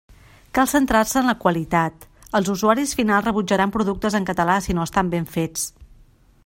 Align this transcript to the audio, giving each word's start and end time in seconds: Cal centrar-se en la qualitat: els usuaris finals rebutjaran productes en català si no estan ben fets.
Cal 0.57 0.69
centrar-se 0.69 1.17
en 1.21 1.29
la 1.31 1.35
qualitat: 1.43 2.07
els 2.39 2.49
usuaris 2.55 2.95
finals 3.01 3.29
rebutjaran 3.29 3.75
productes 3.77 4.19
en 4.21 4.27
català 4.31 4.59
si 4.69 4.79
no 4.79 4.89
estan 4.91 5.13
ben 5.17 5.29
fets. 5.37 5.69